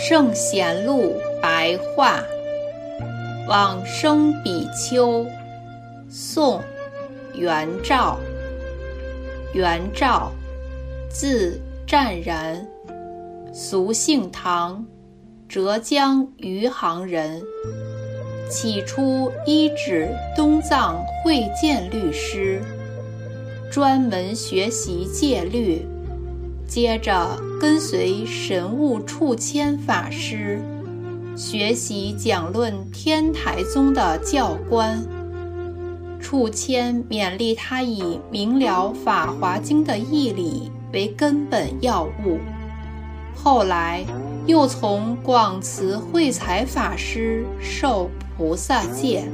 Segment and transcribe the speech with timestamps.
[0.00, 2.22] 圣贤录白话，
[3.46, 5.26] 往生比丘，
[6.08, 6.62] 宋，
[7.34, 8.18] 元照。
[9.52, 10.32] 元照，
[11.10, 12.66] 字湛然，
[13.52, 14.82] 俗姓唐，
[15.46, 17.42] 浙江余杭人。
[18.48, 22.62] 起初依止东藏慧见律师，
[23.70, 25.86] 专门学习戒律。
[26.74, 30.58] 接着跟随神物处谦法师
[31.36, 34.98] 学习讲论天台宗的教官。
[36.18, 42.38] 处谦勉励他以明了《法华经》的义理为根本要务。
[43.34, 44.02] 后来
[44.46, 49.28] 又从广慈慧才法师受菩萨戒，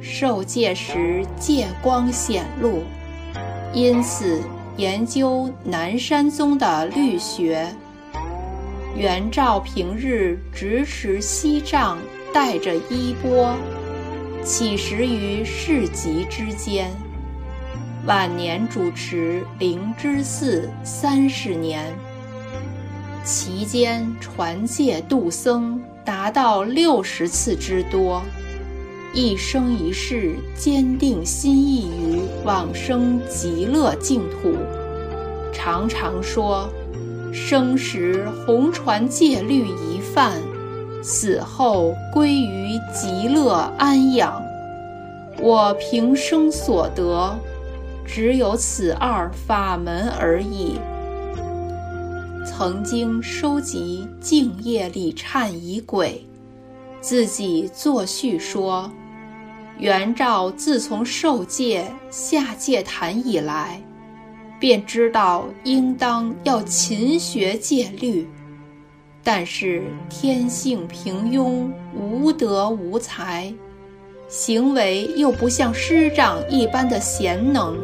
[0.00, 2.82] 受戒时戒光显露，
[3.72, 4.40] 因此。
[4.78, 7.68] 研究南山宗的律学，
[8.96, 11.98] 元照平日执持锡杖，
[12.32, 13.54] 带着衣钵，
[14.42, 16.90] 乞食于市集之间。
[18.06, 21.84] 晚年主持灵芝寺三十年，
[23.22, 28.22] 期间传戒度僧达到六十次之多。
[29.14, 34.54] 一生一世坚定心意于往生极乐净土，
[35.52, 36.66] 常常说：
[37.30, 40.40] 生时弘传戒律一范，
[41.02, 44.42] 死后归于极乐安养。
[45.38, 47.38] 我平生所得，
[48.06, 50.78] 只有此二法门而已。
[52.46, 56.26] 曾经收集净业力忏仪轨，
[57.02, 58.90] 自己作序说。
[59.78, 63.82] 元照自从受戒下戒坛以来，
[64.60, 68.28] 便知道应当要勤学戒律，
[69.24, 73.52] 但是天性平庸，无德无才，
[74.28, 77.76] 行为又不像师长一般的贤能。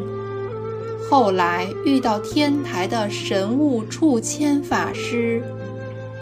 [1.09, 5.43] 后来遇到天台的神物处谦法师，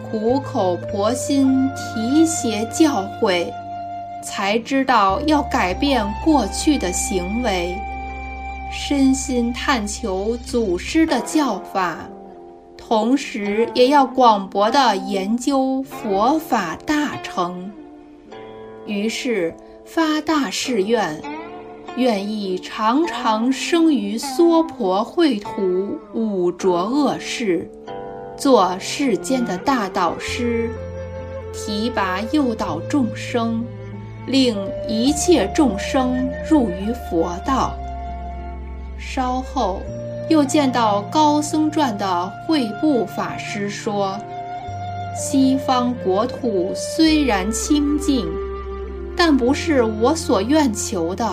[0.09, 3.51] 苦口婆心提携教诲。
[4.23, 7.77] 才知道要改变过去的行为，
[8.71, 11.99] 身心探求祖师的教法，
[12.75, 17.71] 同时也要广博的研究佛法大成。
[18.85, 19.53] 于是
[19.85, 21.21] 发大誓愿，
[21.95, 27.69] 愿意常常生于娑婆秽土五浊恶世，
[28.35, 30.69] 做世间的大导师，
[31.53, 33.63] 提拔诱导众生。
[34.27, 34.55] 令
[34.87, 37.73] 一切众生入于佛道。
[38.99, 39.81] 稍后，
[40.29, 44.19] 又见到高僧传的慧布法师说
[45.15, 48.27] ：“西方国土虽然清净，
[49.15, 51.25] 但不是我所愿求的。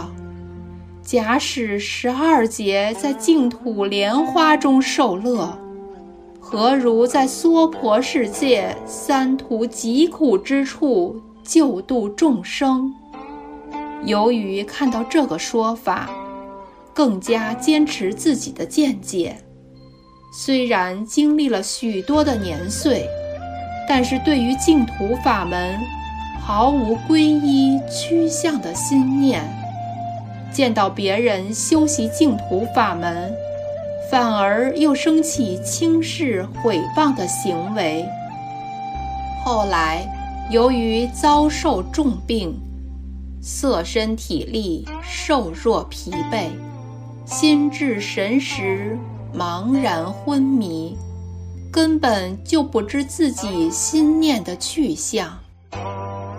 [1.03, 5.59] 假使十二劫在净土莲花中受乐，
[6.39, 12.93] 何如在娑婆世界三途极苦之处？”救度众生。
[14.05, 16.11] 由于看到这个说法，
[16.93, 19.37] 更加坚持自己的见解。
[20.37, 23.09] 虽然经历了许多的年岁，
[23.89, 25.79] 但是对于净土法门
[26.41, 29.43] 毫无皈依趋向的心念。
[30.53, 33.33] 见到别人修习净土法门，
[34.11, 38.05] 反而又生起轻视毁谤的行为。
[39.45, 40.07] 后来。
[40.51, 42.55] 由于遭受重病，
[43.41, 46.49] 色身体力瘦弱疲惫，
[47.25, 48.99] 心智神识
[49.35, 50.97] 茫然昏迷，
[51.73, 55.39] 根本就不知自己心念的去向。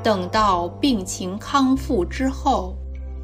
[0.03, 2.75] 等到病情康复之后，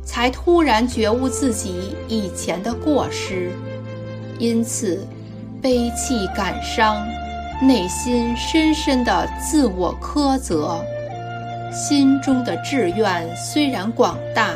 [0.04, 3.52] 才突然觉悟自己以前的过失，
[4.40, 5.08] 因此
[5.62, 7.06] 悲泣感伤。
[7.62, 10.84] 内心深深的自我苛责，
[11.72, 14.50] 心中的志愿虽然广大，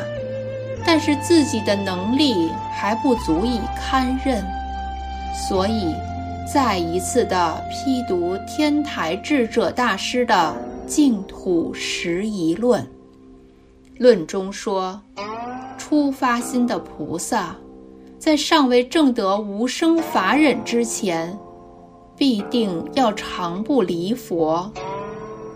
[0.84, 4.44] 但是自己的能力还不足以堪任，
[5.32, 5.94] 所以
[6.52, 10.34] 再一次的批读天台智者大师的
[10.88, 12.82] 《净土十疑论》，
[13.98, 15.00] 论中说，
[15.78, 17.54] 初发心的菩萨，
[18.18, 21.38] 在尚未证得无生法忍之前。
[22.16, 24.70] 必定要常不离佛。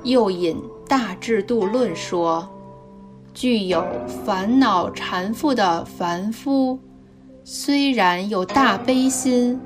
[0.02, 0.56] 又引
[0.88, 2.48] 《大智度论》说，
[3.34, 3.84] 具有
[4.24, 6.78] 烦恼缠缚的凡夫，
[7.44, 9.60] 虽然有大悲心，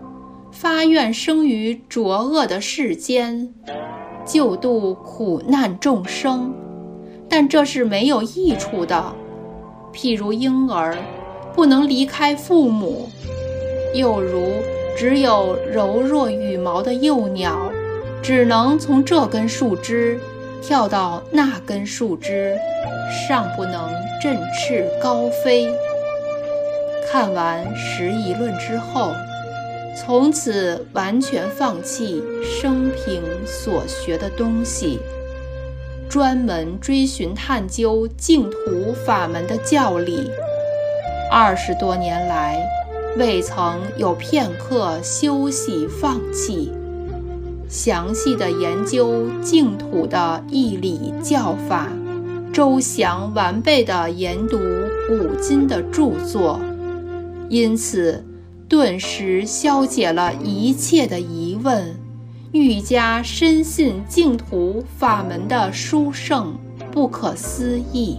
[0.50, 3.52] 发愿生于浊恶的世间，
[4.24, 6.52] 救度苦难众生，
[7.28, 9.14] 但这是没有益处的。
[9.92, 10.96] 譬如婴儿
[11.54, 13.08] 不能离开父母，
[13.94, 14.48] 又如
[14.96, 17.70] 只有柔弱羽毛的幼鸟，
[18.22, 20.18] 只能从这根树枝
[20.62, 22.56] 跳到那根树枝，
[23.28, 25.68] 尚不能振翅高飞。
[27.10, 29.12] 看完《十疑论》之后。
[29.96, 34.98] 从此完全放弃生平所学的东西，
[36.10, 40.28] 专门追寻探究净土法门的教理。
[41.30, 42.60] 二十多年来，
[43.16, 46.72] 未曾有片刻休息放弃。
[47.68, 51.88] 详细的研究净土的义理教法，
[52.52, 54.58] 周详完备的研读
[55.08, 56.60] 古今的著作，
[57.48, 58.24] 因此。
[58.66, 61.94] 顿时消解了一切的疑问，
[62.50, 66.56] 愈加深信净土法门的殊胜
[66.90, 68.18] 不可思议。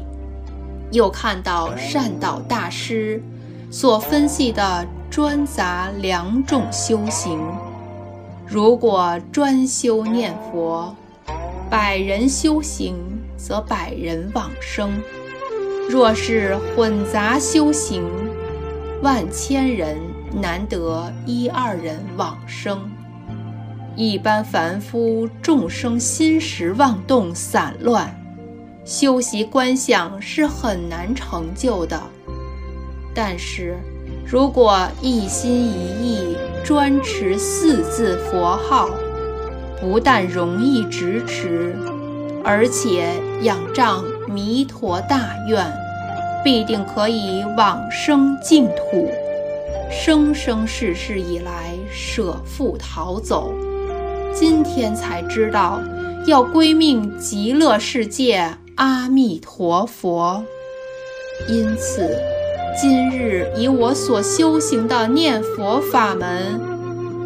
[0.92, 3.22] 又看到善导大师
[3.78, 7.38] 所分析的专杂两种修行：
[8.48, 10.96] 如果专修念佛，
[11.70, 12.96] 百人修行
[13.36, 14.92] 则百人往生；
[15.90, 18.02] 若是混杂修行，
[19.04, 19.98] 万千人。
[20.34, 22.80] 难得一二人往生，
[23.96, 28.14] 一般凡夫众生心识妄动散乱，
[28.84, 32.02] 修习观想是很难成就的。
[33.16, 33.78] 但是，
[34.26, 36.36] 如果一心一意
[36.66, 38.90] 专持四字佛号，
[39.80, 41.74] 不但容易执持，
[42.44, 43.08] 而且
[43.44, 45.66] 仰仗弥陀大愿，
[46.44, 49.10] 必定可以往生净土。
[49.90, 53.54] 生生世世以来舍父逃走，
[54.34, 55.80] 今天才知道
[56.26, 60.44] 要归命极乐世界阿弥陀佛。
[61.48, 62.18] 因此，
[62.78, 66.60] 今日以我所修行的念佛法门，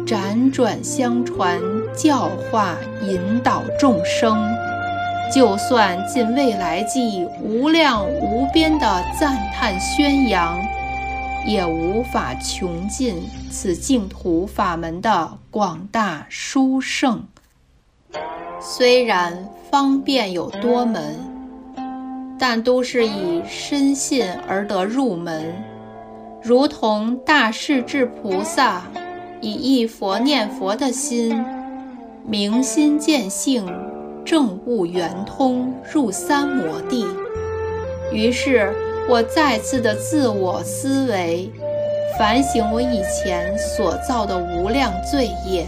[0.06, 1.60] 辗转相传，
[1.96, 4.48] 教化引导众生，
[5.34, 10.56] 就算尽未来际无量无边的赞叹宣扬。
[11.46, 17.24] 也无法穷尽此净土法门的广大殊胜。
[18.60, 21.18] 虽然方便有多门，
[22.40, 25.54] 但都是以深信而得入门，
[26.42, 28.82] 如同大势至菩萨
[29.40, 31.44] 以一佛念佛的心，
[32.24, 33.64] 明心见性，
[34.24, 37.06] 证悟圆通，入三摩地。
[38.10, 38.74] 于是。
[39.08, 41.50] 我再次的自我思维，
[42.16, 45.66] 反省我以前所造的无量罪业，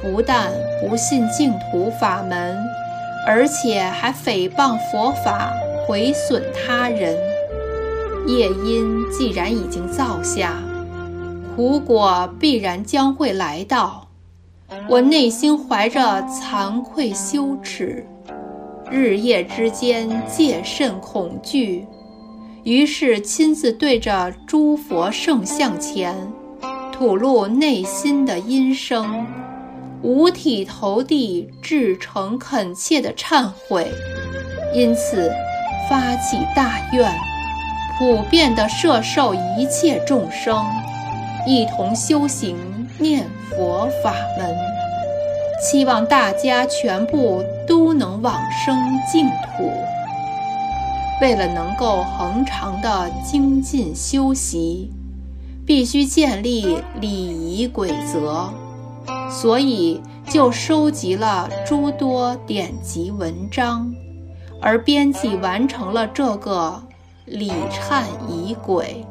[0.00, 2.56] 不但不信净土法门，
[3.26, 5.52] 而且还诽谤佛法，
[5.86, 7.16] 毁损他人。
[8.26, 10.60] 业因既然已经造下，
[11.54, 14.08] 苦果必然将会来到。
[14.88, 18.04] 我内心怀着惭愧羞耻，
[18.90, 21.86] 日夜之间戒慎恐惧。
[22.64, 26.16] 于是亲自对着诸佛圣像前，
[26.90, 29.24] 吐露内心的音声，
[30.02, 33.86] 五体投地、至诚恳切的忏悔，
[34.74, 35.30] 因此
[35.88, 37.12] 发起大愿，
[37.98, 40.66] 普遍的摄受一切众生，
[41.46, 42.56] 一同修行
[42.98, 44.56] 念佛法门，
[45.62, 48.76] 期望大家全部都能往生
[49.10, 49.70] 净土。
[51.20, 54.90] 为了能够恒常的精进修习，
[55.64, 58.50] 必须建立礼仪规则，
[59.30, 63.94] 所以就收集了诸多典籍文章，
[64.60, 66.82] 而编辑完成了这个
[67.26, 69.04] 礼忏仪轨，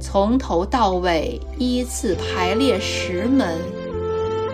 [0.00, 3.58] 从头到尾依次排列十门，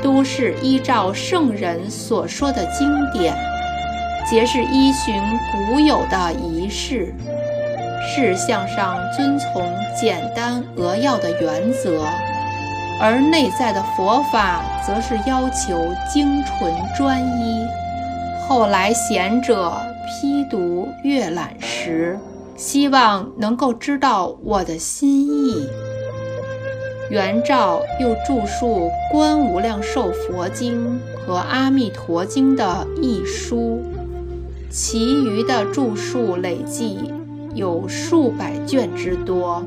[0.03, 3.37] 都是依照圣人所说的经典。
[4.29, 5.15] 皆是依循
[5.53, 7.15] 古有的仪式，
[8.09, 12.03] 事项上遵从简单扼要的原则，
[13.01, 17.67] 而内在的佛法则是要求精纯专一。
[18.47, 19.73] 后来贤者
[20.07, 22.19] 批读阅览时，
[22.57, 25.67] 希望能够知道我的心意。
[27.11, 33.83] 元照又著述《观无量寿佛经》和《阿弥陀经》的译书。
[34.71, 36.99] 其余的著述累计
[37.55, 39.65] 有数百卷之多。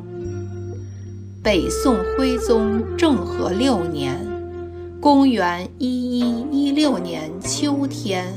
[1.42, 4.18] 北宋徽宗政和六年
[5.02, 8.34] （公元一一一六年秋天），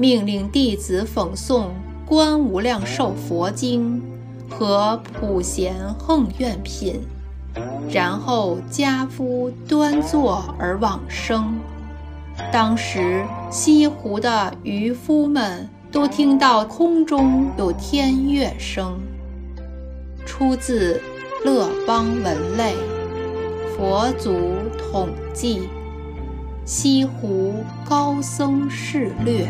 [0.00, 1.64] 命令弟子讽诵
[2.06, 4.02] 《观无量寿佛经》
[4.50, 7.02] 和《普贤横愿品》，
[7.94, 11.52] 然后家夫端坐而往生。
[12.50, 18.98] 当时西湖的渔夫们都听到空中有天乐声。
[20.24, 20.98] 出自
[21.44, 22.74] 《乐邦文类》，
[23.76, 24.32] 佛祖
[24.78, 25.68] 统记，
[26.64, 29.46] 西湖高僧事略。